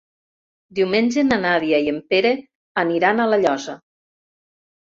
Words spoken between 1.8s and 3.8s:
i en Pere aniran a La Llosa.